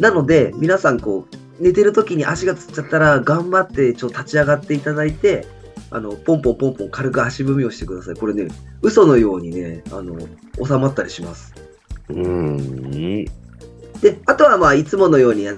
[0.00, 5.46] なので皆さんこう寝てる時に足がつっちゃったら頑張ってちょっと立ち上がっていただいて
[5.90, 8.14] あのポンポンポンポン軽く足踏みをしてください。
[8.14, 8.48] これね
[8.82, 10.18] 嘘のようにねあの
[10.64, 11.54] 収まったりします。
[12.08, 13.24] うん。
[14.00, 15.54] で、あとはまあ、いつものようにや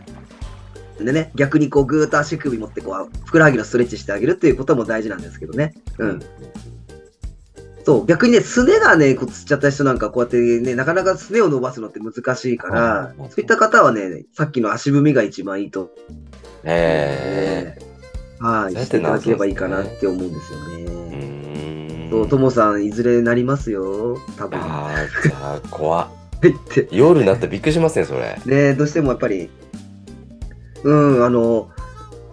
[0.98, 5.74] でね、逆にこう、ぐーっと足首持って、こう、ふくらはぎのストレッチしてあげるっていうことも大事なんですけどね。
[5.98, 6.20] うん。
[7.84, 15.90] そう、逆にね、すねがね、こうつっちゃった人なんか、こうやってね、なかなかすねを伸ばすのって難しいからはい、そういった方はね、さっきの足踏みが一番いいと、
[16.64, 17.87] へえ。
[18.40, 22.06] はい、そうやってしていただければいいかなって思うんですようね。
[22.06, 22.10] ん。
[22.10, 24.58] そう、ともさん、いずれなりますよ、多分。
[24.60, 26.08] ああ、じゃあ、怖っ。
[26.38, 26.88] って。
[26.92, 28.40] 夜になったらびっくりしますね、それ。
[28.46, 29.50] ねどうしてもやっぱり、
[30.84, 31.70] うん、あの、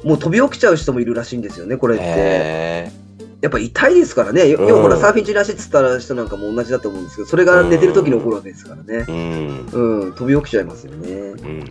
[0.03, 2.05] もう飛び起きちゃう人もいるらしいんですよね、これって。
[2.05, 2.91] へ
[3.41, 4.49] やっぱ痛いですからね。
[4.49, 9.11] ようん要はほら、サーフィン中に足つった人なんかも同じだと思うんですけど、それが寝てる時に起こるわけですからねえ。。
[9.11, 9.65] うん。
[9.67, 11.09] うん、飛び起きちゃいますよね。
[11.11, 11.33] うん。
[11.33, 11.69] うん。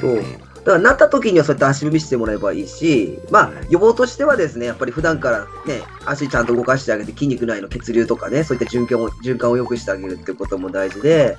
[0.00, 0.22] そう
[0.66, 11.38] だからなった時にはそうやって足踏みしてもらえばいいし、まあ予防としてはですね、やっぱり普段からね、足ちゃんと動かしてあげて筋肉内の血流とかね、そういった循環を循環を良くしてあげるってことも大事で、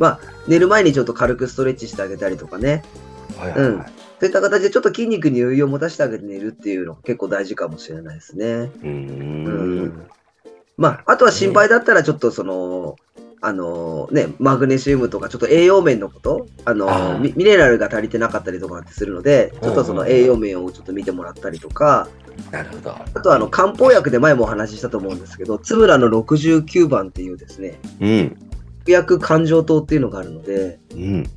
[0.00, 2.82] まあ寝る前にちょっと軽くストレッチしてあげたりとかね、
[3.38, 3.86] はいはいはい。
[4.18, 8.46] そういった形でちょっと筋肉に余裕を持たせてあげて寝るっていうのが結構大事かもしれないですね。
[8.46, 10.06] うーん。
[10.76, 12.96] まあ、あとは心配だったら、ちょっとその、
[13.46, 22.08] あのね、マグネシウムとか、ちょっと栄養面のこと、あのミミネラルが足りてなかったりとかってするので、ちょっとその栄養面をちょっと見てもらったりとか、
[22.50, 22.92] なるほど。
[22.92, 28.36] あとはあの漢方薬で前もお話ししたと思うんですけど、つぶらの69番っていうですね、うん。
[28.86, 31.30] 薬感情糖っていうのがあるので、うん。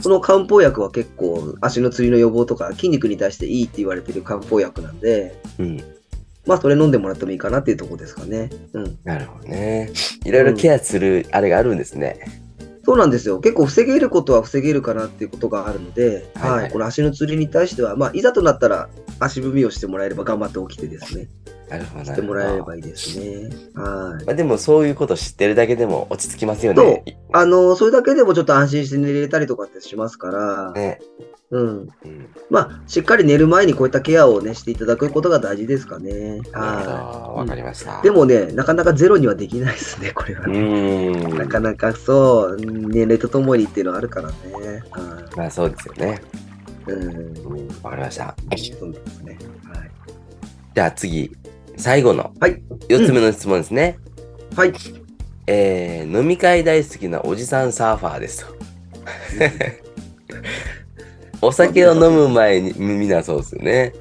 [0.00, 5.99] その漢方薬は結構足のつりの予防とか筋肉に対していいって言われてる漢方薬なんで、うん。
[6.50, 8.50] まあそれ飲んでもらってもいいかなっていうところですかね。
[8.72, 8.98] うん。
[9.04, 9.92] なるほどね。
[10.24, 12.18] いろいろケアするあれがあるんですね。
[12.84, 13.38] そうなんですよ。
[13.38, 18.88] 結構防げることは防げるかなっていうことがあるので、はいはいはい、この足のつりに対しては、まあ、いざとなったら
[19.20, 21.28] 足踏みをしてもらえれば頑張って起きてですね、
[21.70, 22.04] なるほど。
[22.04, 22.82] してもらえればいい。
[22.82, 23.48] いいですね。
[23.74, 24.24] はい。
[24.24, 27.04] まあ、でもそういうこと知ってるだけでも落ち着きますよね。
[27.32, 31.00] あの、それだけでもちょっと安心して寝れたりとかってしますから、ね。
[31.50, 31.88] うん。
[32.04, 32.28] うん。
[32.48, 36.40] まあ、しっかり寝る前にこういったケアをね、していただくことが大事ですかね。
[36.52, 37.34] はど。
[37.34, 37.98] わかりました。
[38.00, 38.02] い。
[38.02, 40.58] でもね、なかなかゼロにはできないですね、これはうね。
[40.60, 41.38] ーん。
[41.38, 44.34] なかなかそう、年齢とともにっていうのはあるからね。
[44.90, 46.22] はまあそうですよね。
[46.88, 46.92] い。
[46.92, 47.36] うん。
[47.58, 47.68] うん。
[47.82, 48.34] わかりました。
[48.78, 49.38] そうですね。
[49.72, 49.90] はい。
[50.72, 51.36] じゃあ次、
[51.80, 52.62] 最後のはい。
[52.88, 53.98] 4つ目の質問ですね。
[54.56, 54.72] はい。
[55.46, 58.54] えー飲み会大好きなおじさんサーファーですと。
[61.46, 63.92] お酒を飲む前に、みんなそうですよね。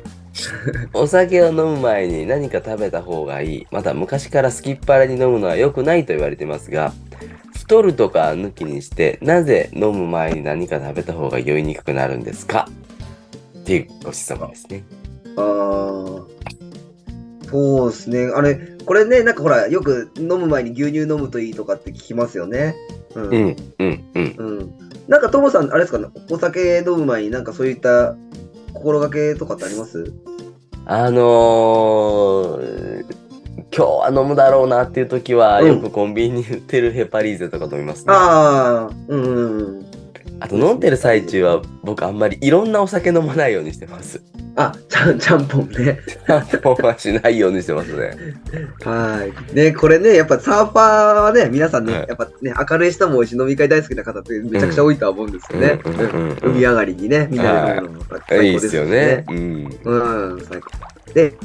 [0.93, 3.67] お酒を飲む前に何か食べた方がいい。
[3.71, 6.93] また昔からすきっ腹に飲むのは良くないと言われてますが、
[7.53, 12.67] 太るとか抜きにして、なぜ飲む前に何か食べた方が酔いにくくなるんですか？
[13.59, 14.83] っていうご質問ですね。
[15.37, 16.23] あー
[17.49, 18.31] そうですね。
[18.35, 22.75] あれ、これね、なんかほら、よく飲む前に牛乳飲むといいとかって聞きますよね。
[23.15, 23.23] うん。
[23.23, 24.35] うん、うん、うん。
[24.37, 24.73] うん。
[25.07, 25.97] なんか、ともさん、あれですか？
[25.97, 28.15] ね、お酒飲む前になんかそういった
[28.73, 30.13] 心がけとかってあります？
[30.85, 33.05] あのー、
[33.75, 38.13] 今日は飲むだろうなっていう時は、うんよくコンビニに売ってるヘパリーゼとか飲みますね。
[38.13, 39.88] ああ、うんうんうん。
[40.39, 44.23] あと飲んでる最中は僕あんまりいろんなお酒飲まないようにしてます。
[44.55, 45.99] あ、ちゃん、ちゃんぽんね。
[46.63, 48.11] もうはしないようにしてますね。
[48.83, 49.55] はい。
[49.55, 55.79] ね、これね、やっぱサーファーはね、皆さんね、はいやっぱね、明るい人も多いし、飲み会大好きな方ってめちゃくちゃ多いとは思うんですよね。
[55.83, 59.25] うん海上がりにね、みんなで飲むのも最高いいですよね。。
[59.29, 59.79] うん。
[59.83, 60.71] うん、最高。
[61.13, 61.37] で、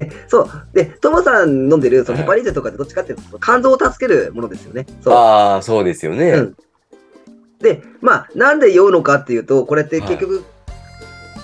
[0.00, 0.50] えそう。
[0.74, 4.86] で、トモさん飲んでるそのはいヘパリーゼとかってどっちかっていうと、肝臓を助けるものですよね。
[5.00, 5.14] そう。
[5.14, 6.30] ああ、そうですよね。
[6.30, 6.56] うん
[7.60, 10.44] で、まあ、なんで酔うのかっていうと、これって結局、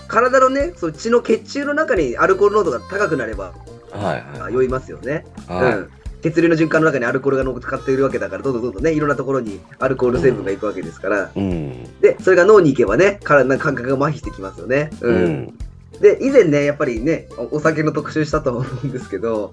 [0.08, 3.54] 体のね、その血の血中の中にアルコール濃度が高くなれば
[3.90, 5.24] はい酔いますよね。
[5.46, 5.64] はい。
[5.64, 5.90] はいうん。
[6.22, 12.00] 血流の循環の中にアルコールが乗っかっているわけだから、どんどんどんどんね、いろんなところにアルコール成分がいくわけですから、うん。
[12.00, 14.90] で、それが脳に行けばね、体の感覚が麻痺してきますよね。
[15.00, 15.26] ううん。
[15.26, 15.58] ん。
[16.00, 19.52] で、以前ね、やっぱりね、おお酒の特集したと思うんですけど、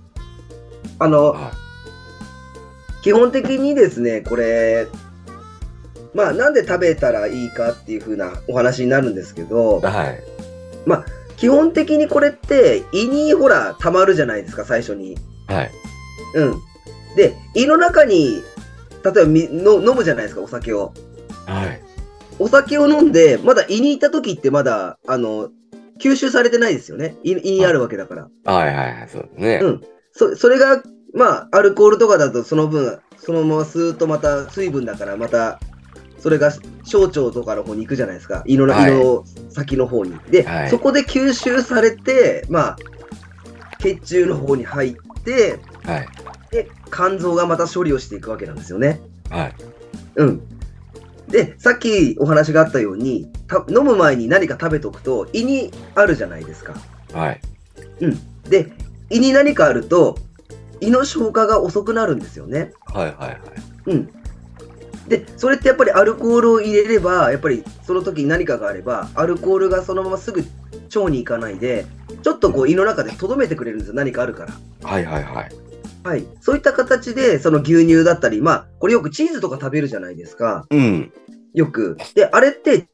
[1.00, 1.52] あの、は
[3.02, 4.88] 基本的にですね、これ、
[6.14, 10.24] まあ、なんで食べたらいいかっていう風なお話になるんですけどい。、はい。
[11.38, 15.18] 基本的にこれって胃にほら、溜まるじゃないですか、最初に。
[15.48, 15.72] はい。
[16.36, 16.62] うん。
[17.16, 18.42] で、胃の中に、
[19.04, 20.94] 例えばみの飲むじゃないですか、お酒を。
[21.46, 21.82] はい。
[22.40, 25.50] お酒を飲んで、まだ胃にいた時ってまだ、あの、
[26.02, 27.16] 吸収されてないですよね。
[27.24, 28.30] 胃胃にあるわけだから。
[28.46, 29.10] はいはいはい。
[29.10, 29.60] そうですね。
[29.62, 30.82] うんそそれが、
[31.14, 35.60] まあ、アルコールとかだとその分、そのままスーッとまた水分だから、また、
[36.20, 36.52] それが
[36.84, 38.44] 小腸とかの方に行くじゃないですか。
[38.46, 40.18] 胃の,、はい胃の先の方に。
[40.30, 42.78] で、はいそこで吸収されて、まあ、
[43.80, 46.08] 血中の方に入って、はい。
[46.52, 49.00] で、肝臓がまた処理をしていくわけなんですよね。
[49.30, 49.56] はい。
[50.16, 50.42] うん。
[51.28, 56.74] で、さっきお話があったように、た飲む前に何か食べとくと胃にあるじゃないですか。
[57.14, 57.42] はい。
[58.50, 58.72] で、
[59.10, 60.18] 胃に何かあると、
[60.82, 62.72] 胃の消化が遅くなるんですよね。
[62.86, 63.40] はいはいはい。
[63.88, 64.10] うん。
[65.10, 70.44] で、それってやっぱりアルコールを入れれば、やっぱりその時に何かがあれば、アルコールがそのまますぐ
[70.96, 71.86] 腸に行かないで、
[72.22, 74.54] ちょっとこう胃の中で留めてくれるんですよ、何かあるから。
[74.88, 75.50] はいはいはい。
[76.04, 76.26] はい。
[76.40, 80.66] そういった形で、その牛乳だったり、まあ、これよくチーズとか食べるじゃないですか。
[80.70, 81.12] うん。
[81.54, 81.98] よく。
[82.14, 82.88] で、あれって、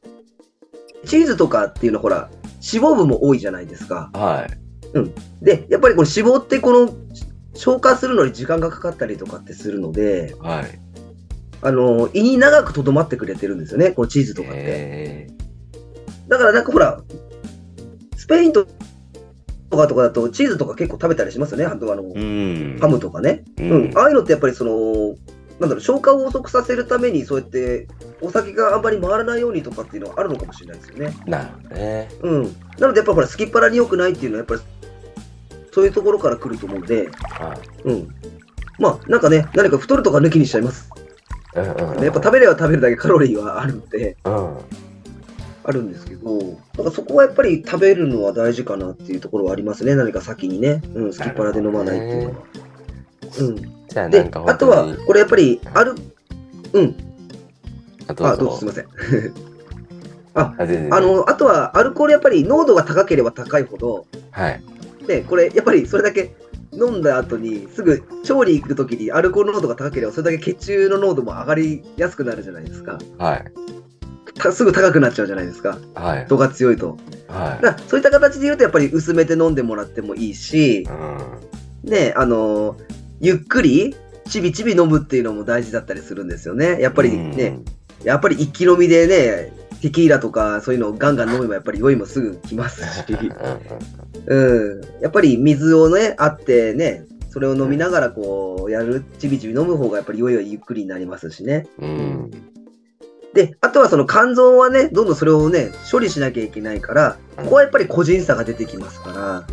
[1.04, 2.30] チーズとかっていうのはほら、
[2.72, 4.10] 脂肪分も多いじゃないですか。
[4.14, 5.44] はい。
[5.44, 6.94] で、やっぱりこの脂肪ってこの、
[7.54, 10.78] 消化するのに時間がかかったりとかってするので、はい。
[11.62, 14.58] あの、胃に長く留まってくれてるんですよね、このチーズとかって。
[14.58, 15.26] え
[16.28, 17.00] だからなんかほら、
[18.16, 18.66] スペインと
[19.70, 21.86] かとかだとチーズとか結構食べたりしますよね、あの。
[22.80, 23.44] ハムとかね。
[23.58, 23.92] ううん。
[23.96, 25.14] ああいうのってやっぱりその、
[25.60, 27.88] なんだろう、消化を遅くさせるために、そうやって
[28.20, 31.16] お酒があんまり回らないようにとかっていうのはあるのかもしれないですよね。
[31.26, 32.08] なるほどね。
[32.22, 32.42] うん。
[32.78, 34.60] なのでやっぱほら、すきっ腹に良くないっていうのはやっぱり、
[35.72, 37.88] そういうところから来ると思うんで、はい。
[37.88, 38.08] うん。
[38.78, 40.90] まあ、なんかね、何か太るとか抜きにしちゃいます。
[41.56, 42.04] うんうんうん。
[42.04, 44.58] やっぱ食べれば食べるだけカロリーはあるんで、うん。
[45.64, 49.94] あるんですけど、なんかそこはやっぱり食べるのは大事かなっていうところはありますね。
[49.96, 50.82] 何か先にね。
[50.94, 52.36] うん、すきっ腹で飲まないっていうのは。
[53.40, 53.56] うん。
[53.88, 55.94] じゃあなであとはこれやっぱり、ある、
[56.72, 56.96] うん。
[58.06, 58.66] あ、あどうどうぞすぞ。
[58.66, 58.86] みません。
[60.34, 60.54] あ。
[60.96, 64.62] あ、の、あとは、アルコールやっぱり濃度が高ければ高いほど、はい。
[65.06, 66.34] で、これやっぱりそれだけ
[66.76, 72.98] 飲んだ後に、すぐ調理行くときにアルコール濃度が高ければ、それだけ血中の濃度も上がりやすくなるじゃないですか。
[73.18, 73.44] はい。
[74.34, 75.78] たすぐ高くなっちゃうじゃないですか。
[75.94, 76.26] はい。
[76.28, 76.98] 度が強いと。
[77.28, 80.84] はだからそういった形で言うと、やっぱり薄めて飲んでもらってもいいしい。
[80.84, 81.18] う、ん。
[81.90, 83.94] ね、あのーゆっくり、
[84.28, 86.78] ちびちび飲むっていうのも大事だったりするんですよね。
[86.80, 87.60] やっぱりね、
[88.04, 93.04] やっぱり一気飲みでね、テキーラとかそういうのをガンガン飲めばやっぱり酔いもすぐ来ますし、
[94.26, 94.80] うん。
[95.00, 101.66] やっぱり水をね、あってね、それを飲みながらこうやる、ちびちび飲む方がやっぱり酔いはゆっくりになりますしね。
[101.78, 102.30] うん。
[103.34, 109.46] で、あとはその肝臓はね、どんどんそれをね、処理しなきゃいけないから、ここはやっぱり個人差が出てきますから、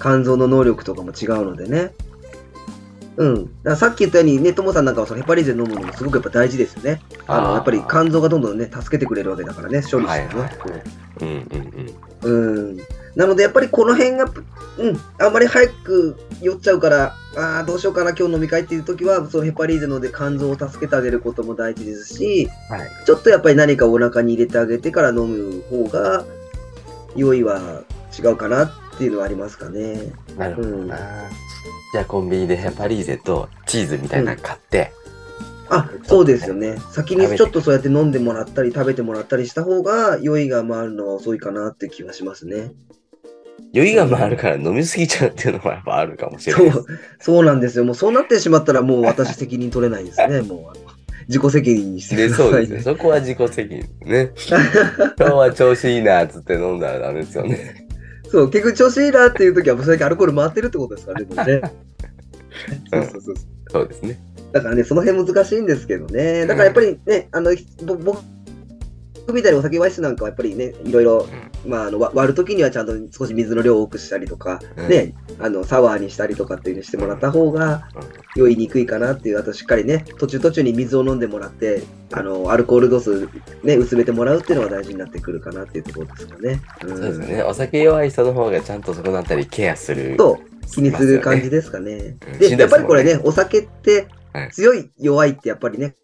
[0.00, 1.92] 肝臓の能力とかも違うのでね。
[3.16, 3.76] うん。
[3.76, 7.00] さっき言ったようにね、ともさんなんかはそのヘパリーゼ飲むのもすごくやっぱ大事ですよね。
[7.26, 10.06] あの、やっぱり肝臓がどんどんね、助けてくれるわけだからね、処理してね。
[10.06, 11.90] はいはいはいこううんうん
[12.24, 12.68] うん。
[12.68, 12.78] うん。
[13.14, 22.90] なので、やっぱりこの辺が、うん、あんまり早く酔っちゃうから、ああ、どうしようかな、今日飲み会っていう時は、そのヘパリーゼので肝臓を助けてあげることも大事ですし、はい。
[23.06, 26.24] ちょっとやっぱり何かお腹に入れてあげてから飲む方が、
[27.14, 27.82] 酔いは
[28.18, 30.12] 違うかなっていうのはありますかね。
[30.36, 30.96] なるほどうんな。
[31.92, 34.92] じゃあコンビニでヘパリーゼとチーズみたいなの買って、
[35.68, 36.76] あ、そうですよね。
[36.90, 42.72] 先にちょっとそうやって飲んでもらったり、食べてもらったりした方が、酔いが回るのは遅いかなって気はしますね。
[43.72, 46.86] 酔いが回るから飲みすぎちゃうっていうのもやっぱあるかもしれそないですう、
[47.18, 47.84] そうなんですよ。
[47.84, 50.42] もうそうなってしまったら、もう私責任取れないですね。
[50.46, 50.78] もう
[51.26, 52.82] 自己責任にしてで、くだそうですね。
[52.82, 52.98] さいね。
[52.98, 54.30] そこは自己責任ね。
[55.18, 57.83] 今日は調子いいなっつって飲んだらダメですよね。
[58.34, 61.62] そう、結局調子いいなっていう時は、もう最近アルコール回ってるってことですからね、 もうね。
[62.92, 63.34] そうそうそうそう。
[63.70, 64.18] そうですね。
[64.50, 66.44] だからね、その辺難しいんですけどね。
[66.44, 68.22] だからやっぱりね、あの、ぼ僕
[69.32, 71.26] みたいにお酒ワイスなんかはやっぱりね、いろいろ、
[71.66, 77.88] まあ、あのわ割るときにはちゃんと少し水の量を多くしたりとか、うんね、あの、サワーにしたりとかっていうのしてもらった方が
[78.36, 81.82] 酔いにくいかなっていう、あとしっかりね、途中途中に水を飲んでもらって、
[82.12, 83.28] あの、アルコール度数
[83.62, 86.60] ね、薄めてもらうっていうのが大事になってくるかなっていうところですかね。
[86.82, 87.42] うんそうですよね。
[87.42, 90.16] お酒弱い人の方がちゃんとそこのあたりケアする。
[90.18, 92.16] そう、気にする感じですかね。
[92.32, 95.94] うんで、やっぱりこれね、お酒ってはい強い、弱いってやっぱりね、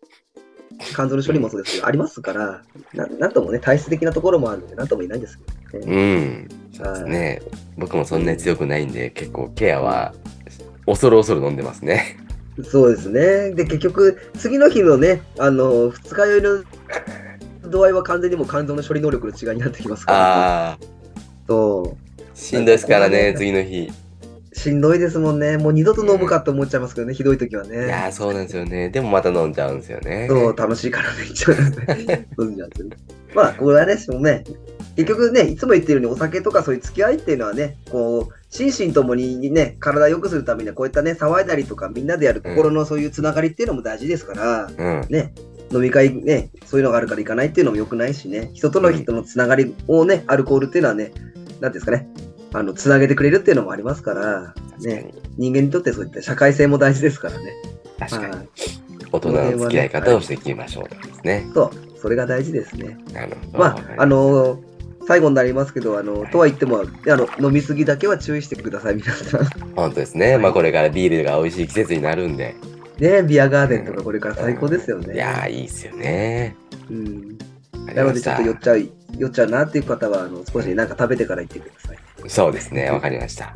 [0.93, 2.63] 肝臓の処理もそうですけど、ありますから、
[2.95, 5.39] ななんともね、体質的なところもあるので、なんとも言えないんです
[5.71, 5.93] けどね。
[5.93, 6.49] うん。
[6.73, 7.43] そうですね。
[7.77, 10.15] 僕もそんなに強くないんで、結構ケアは
[10.87, 12.17] 恐る恐る飲んでますね。
[12.65, 13.53] そうですね。
[13.53, 16.65] で、結局、次の日のね、あの、二日酔いの
[17.71, 20.79] 度合いは完全にもう肝臓の処理能力の違いになってきますから、ああ、
[21.47, 22.37] そう。
[22.37, 23.91] しんどいですからね、次の日。
[24.61, 25.57] しんどいですもんね。
[25.57, 27.87] もう二度と飲むかって思っちゃいますけどね、ひどい時はいね。
[27.89, 28.91] やー、そうなんですよね。
[28.91, 30.27] でもまた飲んじゃうんですよね。
[30.29, 32.27] そう、楽しいからね、一応ね。
[32.39, 32.97] 飲んじゃうんですよね。
[33.35, 34.45] まあ、これはね、もうね、
[34.97, 45.07] 結局ね、いつも言ってるようにお酒とかそういう付き合いっていうのはね、こう、心身ともにね、体を良くするためにはこういったね、騒いだりとか、みんなでやる心のそういうつながりっていうのも大事ですから、うん。
[45.09, 45.33] ね、
[45.73, 51.13] 飲み会ね、そういうのがあるから行かないっていうのも良くないしね、人との人のつながりをね、アルコールっていうのはね、
[51.61, 52.09] なんていうんですかね、
[52.53, 55.13] あの、つなげてくれるっていうのもありますから、ね。
[55.37, 57.55] 人間にとってそういった社会性も大事ですからね。
[57.99, 58.49] 確かにはい。
[59.13, 61.47] 大人の付き合い方をしていきましょうですね。
[61.55, 62.97] そう、それが大事ですね。
[63.13, 63.59] なるほど。
[63.59, 64.71] まあ、あのー
[65.07, 69.45] 最後になりますけど、あの、とは言っても、あの、飲みすぎだけは注意してください、皆さん。
[69.75, 70.39] 本当ですね。
[70.39, 72.55] まあこれからビールが美味しい季節になるんで。
[72.99, 75.15] ね、ビアガーデンとかこれから最高ですよね。
[75.15, 76.55] いやー、いいっすよね。
[76.91, 77.39] うん。
[77.95, 81.99] なので、ちょっと酔っちゃう、酔っちゃうなっていう方は、あの、少しなんか食べてから行ってください。
[82.29, 82.91] そうですね。
[82.91, 83.55] わかりました。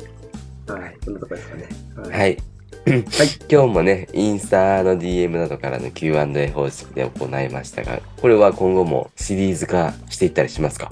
[0.67, 0.97] はい。
[1.03, 1.69] そんなとこですかね。
[1.95, 2.11] はい。
[2.19, 2.37] はい。
[3.49, 10.89] 今日もね、インスタの DM などからの Q&A 方式で行いましたが、これは今後もシリーズ化していったりしますか？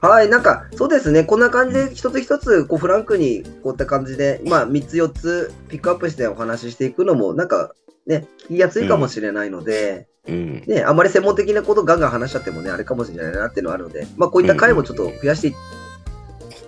[0.00, 7.72] はい、なんか、そうですね、こんな感じで一つ一つ、こう、フランクに、こういった感じで、まあ、3つ4つピックアップしてお話ししていくのも、なんか、
[8.06, 10.64] ね、聞きやすいかもしれないので、うん。
[10.66, 15.58] ね、あまり専門的なことガンガン話しちゃってもね、あれかもしれないなっていうのはあるので、まあ、こういった回もちょっと増やしていって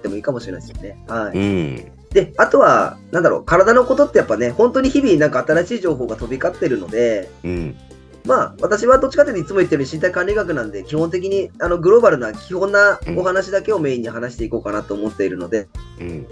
[0.09, 1.05] もいいかもしれないですよね。
[1.09, 1.39] はい。
[1.39, 1.93] うん。
[2.11, 7.77] で、あとは、なんだろう、体のことってやっぱね、本当に日々なんか新しい情報が飛び交ってるので、うん。
[8.25, 15.69] まあ、私はどっちかというといつも言ってる身体管理学なんで、基本的にあのグローバルな基本なお話だけをメインに話していこうかなと思っているので、
[16.01, 16.27] うん。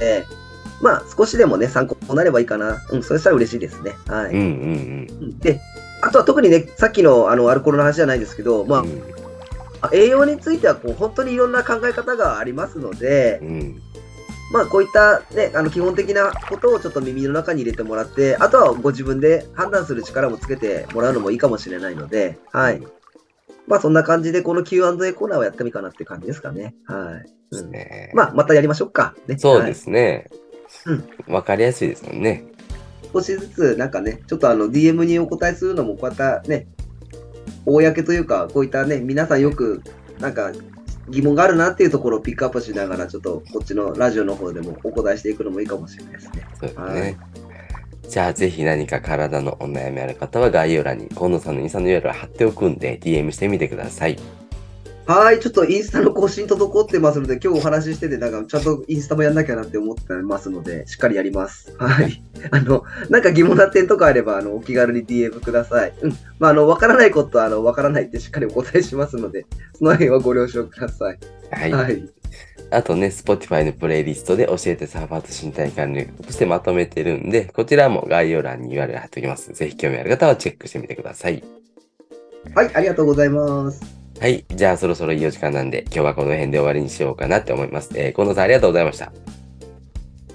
[0.00, 0.40] えー
[0.80, 2.82] まあ、少しでもね、参考になればいいかな。
[2.90, 3.96] うん、それさえ嬉しいですね。
[4.06, 4.34] はい。
[4.34, 4.40] うん。
[4.40, 5.08] うん。
[5.20, 5.60] うんで、
[6.00, 9.02] あとは特にね、さっきのあのアルコールの話じゃないですけど、まあ、うん。
[9.92, 13.82] 栄養についてはこう本当にいろんな考え方がありますので、うん。
[14.52, 22.82] まあ、こういった、ね、あの基本的なことをちょっと耳の中に入れてもらって、あとはご自分で判断する力もつけてもらうのもいいかもしれないので、はい。
[23.68, 26.74] まあ、そんな感じで、この Q&A コーナーをやってもいいかなっていう感じですかね。
[26.86, 27.56] はい。
[27.56, 28.10] うん、ね。
[28.14, 29.14] まあ、またやりましょうか。
[29.28, 30.26] ね、そうですね
[30.86, 31.34] うん。
[31.34, 32.30] わかりやすいですもんね。
[32.30, 33.12] はい。
[33.14, 36.66] 少しずつ、なんかね、ちょっとあの、DM にお答えするのも、こうやったね、
[37.66, 39.82] 公というか、こういったね、皆さんよく、
[40.18, 40.52] なんか、
[41.08, 46.46] 疑問があるなっていうところをピックアップしながら、ちょっとこっちのラジオの方でもお答えしていくのもいいかもしれないですね。
[46.60, 47.18] そうですはいね。
[48.08, 54.18] じゃあ、ぜひ何か体のお悩みある方は概要欄に、近藤さんのインスタの URL 貼っておくんで、DM してみてください。
[55.10, 61.74] はい、ちょっとインスタの更新滞ってますので、今日お話ししてて、なんかちゃんとインスタもやんなきゃなって思ってますので、しっかりやります。
[61.78, 62.22] はい。
[62.52, 65.92] あの、なんか疑問な点とかあれば、あの、お気軽に DM ください。
[66.00, 66.16] うん。
[66.38, 69.46] まあ、あの、わからないことは、あの、わからないってしっかりお答えしますので、
[69.76, 71.18] その辺はご了承ください。
[71.50, 71.72] はい。
[71.72, 72.08] はい。
[72.70, 79.52] あとね、Spotify のプレイリストで教えてサーファーと身体管理としてまとめてるんで、こちらも概要欄に URL 貼っておきます。
[79.52, 81.42] ぜひ興味ある方はチェックしてみてください。
[82.54, 83.99] はい、ありがとうございます。
[84.20, 84.44] はい。
[84.54, 87.88] じゃあそろそろいいお時間なんで、今日はこの辺で終わりにしようかなって思います。
[87.94, 89.12] えー、近藤さんありがとうございました。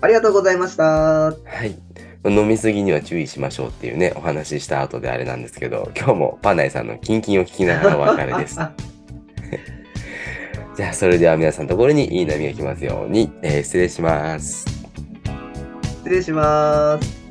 [0.02, 0.84] ありがとうございました。
[0.84, 1.76] はい。
[2.28, 8.58] 飲みすぎには注意しましょうっていうね、お話しした後であれなんですけど、今日もパナイさんのキンキンを聞きながらお別れです。
[10.76, 14.66] じゃあ、それでは皆さんのところにいい波が来ますように、えー失礼します。
[16.04, 17.25] 失礼します。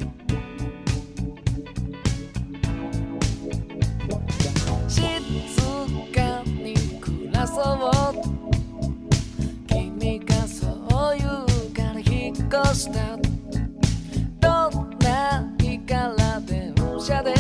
[12.75, 17.34] どんな日から電車で